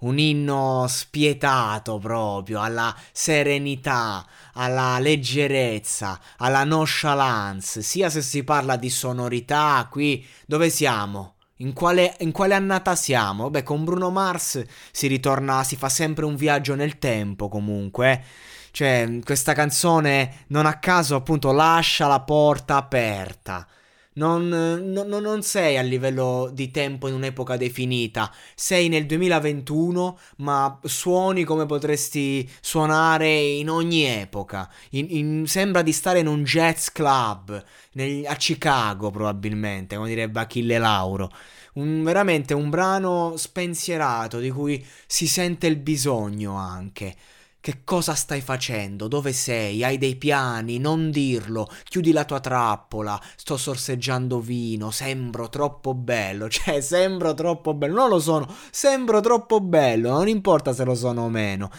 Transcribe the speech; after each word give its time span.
un 0.00 0.18
inno 0.18 0.86
spietato 0.88 1.98
proprio, 1.98 2.60
alla 2.60 2.94
serenità, 3.12 4.26
alla 4.54 4.98
leggerezza, 4.98 6.20
alla 6.38 6.64
nonchalance, 6.64 7.82
sia 7.82 8.10
se 8.10 8.22
si 8.22 8.44
parla 8.44 8.76
di 8.76 8.90
sonorità, 8.90 9.86
qui 9.90 10.26
dove 10.46 10.70
siamo? 10.70 11.34
In 11.56 11.74
quale, 11.74 12.16
in 12.20 12.32
quale, 12.32 12.54
annata 12.54 12.94
siamo? 12.94 13.50
Beh, 13.50 13.62
con 13.62 13.84
Bruno 13.84 14.10
Mars 14.10 14.62
si 14.90 15.06
ritorna, 15.08 15.62
si 15.62 15.76
fa 15.76 15.90
sempre 15.90 16.24
un 16.24 16.34
viaggio 16.34 16.74
nel 16.74 16.98
tempo 16.98 17.48
comunque. 17.48 18.12
Eh. 18.12 18.22
Cioè, 18.70 19.18
questa 19.24 19.52
canzone 19.52 20.44
non 20.48 20.64
a 20.64 20.78
caso 20.78 21.16
appunto 21.16 21.52
lascia 21.52 22.06
la 22.06 22.20
porta 22.20 22.76
aperta. 22.76 23.66
Non, 24.12 24.48
non, 24.48 25.06
non, 25.06 25.42
sei 25.42 25.78
a 25.78 25.82
livello 25.82 26.50
di 26.52 26.72
tempo 26.72 27.06
in 27.06 27.14
un'epoca 27.14 27.56
definita, 27.56 28.32
sei 28.56 28.88
nel 28.88 29.06
2021, 29.06 30.18
ma 30.38 30.80
suoni 30.82 31.44
come 31.44 31.64
potresti 31.64 32.48
suonare 32.60 33.30
in 33.38 33.70
ogni 33.70 34.02
epoca. 34.02 34.68
In, 34.90 35.06
in, 35.10 35.46
sembra 35.46 35.82
di 35.82 35.92
stare 35.92 36.18
in 36.18 36.26
un 36.26 36.42
jazz 36.42 36.88
club 36.88 37.64
nel, 37.92 38.26
a 38.26 38.34
Chicago, 38.34 39.10
probabilmente, 39.10 39.94
come 39.94 40.08
direbbe 40.08 40.40
Achille 40.40 40.78
Lauro. 40.78 41.30
Un, 41.74 42.02
veramente 42.02 42.52
un 42.52 42.68
brano 42.68 43.34
spensierato 43.36 44.40
di 44.40 44.50
cui 44.50 44.84
si 45.06 45.28
sente 45.28 45.68
il 45.68 45.76
bisogno 45.76 46.56
anche. 46.56 47.14
Che 47.62 47.82
cosa 47.84 48.14
stai 48.14 48.40
facendo? 48.40 49.06
Dove 49.06 49.34
sei? 49.34 49.84
Hai 49.84 49.98
dei 49.98 50.16
piani? 50.16 50.78
Non 50.78 51.10
dirlo. 51.10 51.68
Chiudi 51.84 52.10
la 52.10 52.24
tua 52.24 52.40
trappola. 52.40 53.20
Sto 53.36 53.58
sorseggiando 53.58 54.40
vino. 54.40 54.90
Sembro 54.90 55.50
troppo 55.50 55.92
bello. 55.92 56.48
Cioè, 56.50 56.80
sembro 56.80 57.34
troppo 57.34 57.74
bello. 57.74 57.94
Non 57.96 58.08
lo 58.08 58.18
sono. 58.18 58.46
Sembro 58.70 59.20
troppo 59.20 59.60
bello. 59.60 60.08
Non 60.08 60.28
importa 60.28 60.72
se 60.72 60.84
lo 60.84 60.94
sono 60.94 61.24
o 61.24 61.28
meno. 61.28 61.70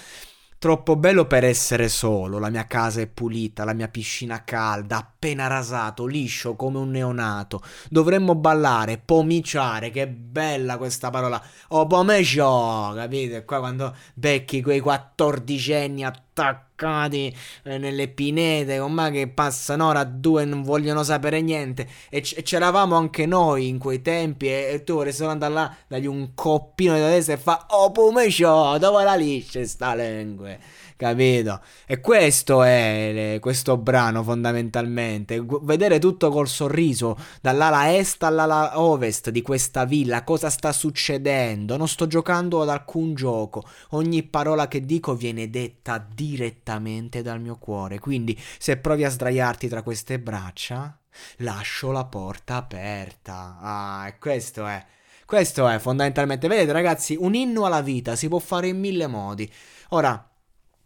Troppo 0.62 0.96
bello 0.96 1.26
per 1.26 1.44
essere 1.44 1.90
solo, 1.90 2.38
la 2.38 2.52
mia 2.52 2.68
casa 2.68 3.02
è 3.02 3.08
pulita, 3.08 3.64
la 3.64 3.74
mia 3.74 3.88
piscina 3.88 4.44
calda, 4.44 4.98
appena 4.98 5.48
rasato, 5.48 6.06
liscio 6.06 6.56
come 6.56 6.78
un 6.78 6.92
neonato. 6.92 7.64
Dovremmo 7.90 8.36
ballare, 8.36 9.02
pomiciare, 9.04 9.90
che 9.90 10.08
bella 10.08 10.78
questa 10.78 11.10
parola. 11.10 11.42
Oh, 11.70 11.88
pomecio, 11.88 12.94
capite? 12.94 13.44
Qua 13.44 13.58
quando 13.58 13.96
becchi 14.14 14.62
quei 14.62 14.82
quattordicenni 14.82 16.04
attaccati 16.04 16.31
attaccati 16.42 17.36
eh, 17.64 17.78
nelle 17.78 18.08
pinete 18.08 18.80
con 18.80 19.10
che 19.12 19.28
passano 19.28 19.88
ora 19.88 20.04
due 20.04 20.44
e 20.44 20.46
non 20.46 20.64
vogliono 20.64 21.04
sapere 21.04 21.42
niente. 21.42 21.88
E, 22.10 22.22
c- 22.22 22.42
c'eravamo 22.42 22.96
anche 22.96 23.26
noi 23.26 23.68
in 23.68 23.78
quei 23.78 24.02
tempi 24.02 24.48
e, 24.48 24.70
e 24.74 24.84
tu 24.84 24.96
vorresti 24.96 25.20
solo 25.20 25.32
andare 25.32 25.54
là 25.54 25.76
dagli 25.88 26.08
un 26.08 26.34
coppino 26.34 26.96
di 26.96 27.02
testa 27.02 27.34
e 27.34 27.38
fa 27.38 27.66
oh 27.70 27.92
pumecio 27.92 28.78
dove 28.78 29.04
la 29.04 29.16
lisce 29.16 29.66
sta 29.66 29.94
lingua 29.96 30.58
capito? 31.02 31.62
E 31.88 32.00
questo 32.00 32.62
è 32.62 33.40
questo 33.42 33.78
brano 33.78 34.22
fondamentalmente, 34.22 35.44
vedere 35.62 35.98
tutto 35.98 36.30
col 36.30 36.48
sorriso 36.48 37.18
dall'ala 37.42 37.96
est 37.96 38.22
all'ala 38.22 38.80
ovest 38.80 39.32
di 39.32 39.42
questa 39.42 39.86
villa, 39.86 40.24
cosa 40.24 40.52
sta 40.52 40.72
succedendo? 40.72 41.76
Non 41.76 41.88
sto 41.88 42.06
giocando 42.06 42.62
ad 42.62 42.70
alcun 42.70 43.16
gioco, 43.16 43.64
ogni 43.92 44.22
parola 44.22 44.68
che 44.68 44.86
dico 44.86 45.16
viene 45.16 45.50
detta 45.50 46.06
direttamente 46.14 47.24
dal 47.24 47.42
mio 47.42 47.58
cuore, 47.58 47.98
quindi 47.98 48.40
se 48.60 48.78
provi 48.78 49.04
a 49.04 49.10
sdraiarti 49.10 49.68
tra 49.68 49.82
queste 49.82 50.20
braccia, 50.20 50.96
lascio 51.38 51.92
la 51.92 52.06
porta 52.06 52.58
aperta. 52.58 53.58
Ah, 53.60 54.08
e 54.08 54.20
questo 54.20 54.68
è 54.68 54.86
questo 55.26 55.66
è 55.70 55.80
fondamentalmente, 55.80 56.50
vedete 56.50 56.74
ragazzi, 56.74 57.16
un 57.18 57.36
inno 57.36 57.64
alla 57.64 57.82
vita 57.82 58.18
si 58.18 58.28
può 58.28 58.40
fare 58.40 58.68
in 58.68 58.78
mille 58.78 59.08
modi. 59.08 59.50
Ora, 59.92 60.31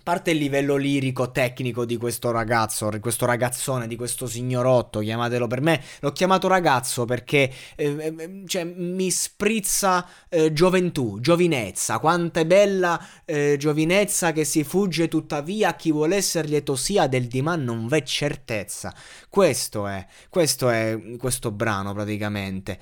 parte 0.05 0.29
il 0.29 0.37
livello 0.37 0.75
lirico 0.75 1.31
tecnico 1.31 1.83
di 1.83 1.97
questo 1.97 2.29
ragazzo, 2.29 2.91
questo 2.99 3.25
ragazzone, 3.25 3.87
di 3.87 3.95
questo 3.95 4.27
signorotto, 4.27 4.99
chiamatelo 4.99 5.47
per 5.47 5.61
me, 5.61 5.81
l'ho 5.99 6.11
chiamato 6.11 6.47
ragazzo 6.47 7.05
perché 7.05 7.51
eh, 7.75 8.43
cioè, 8.45 8.63
mi 8.65 9.09
sprizza 9.09 10.07
eh, 10.29 10.53
gioventù, 10.53 11.19
giovinezza, 11.19 11.97
quanta 11.97 12.41
è 12.41 12.45
bella 12.45 13.03
eh, 13.25 13.55
giovinezza 13.57 14.31
che 14.31 14.45
si 14.45 14.63
fugge 14.63 15.07
tuttavia 15.07 15.69
a 15.69 15.75
chi 15.75 15.91
vuole 15.91 16.17
essere 16.17 16.49
lieto 16.49 16.75
sia 16.75 17.07
del 17.07 17.25
dimani 17.25 17.63
non 17.63 17.87
v'è 17.87 18.03
certezza. 18.03 18.93
Questo 19.27 19.87
è, 19.87 20.05
questo 20.29 20.69
è 20.69 21.15
questo 21.17 21.49
brano 21.49 21.93
praticamente 21.95 22.79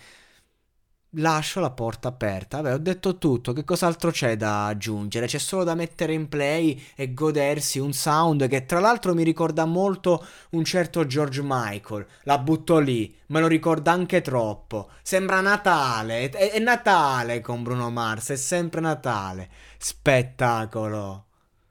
lascio 1.15 1.59
la 1.59 1.71
porta 1.71 2.07
aperta. 2.07 2.61
Vabbè, 2.61 2.75
ho 2.75 2.79
detto 2.79 3.17
tutto. 3.17 3.53
Che 3.53 3.63
cos'altro 3.63 4.11
c'è 4.11 4.35
da 4.35 4.67
aggiungere? 4.67 5.27
C'è 5.27 5.37
solo 5.37 5.63
da 5.63 5.75
mettere 5.75 6.13
in 6.13 6.29
play 6.29 6.81
e 6.95 7.13
godersi 7.13 7.79
un 7.79 7.93
sound 7.93 8.47
che, 8.47 8.65
tra 8.65 8.79
l'altro, 8.79 9.13
mi 9.13 9.23
ricorda 9.23 9.65
molto 9.65 10.25
un 10.51 10.63
certo 10.63 11.05
George 11.05 11.41
Michael. 11.43 12.05
La 12.23 12.37
butto 12.37 12.79
lì, 12.79 13.15
me 13.27 13.39
lo 13.39 13.47
ricorda 13.47 13.91
anche 13.91 14.21
troppo. 14.21 14.89
Sembra 15.01 15.41
Natale. 15.41 16.29
È, 16.29 16.51
è 16.51 16.59
Natale 16.59 17.41
con 17.41 17.63
Bruno 17.63 17.89
Mars, 17.89 18.31
è 18.31 18.35
sempre 18.35 18.81
Natale. 18.81 19.49
Spettacolo. 19.77 21.25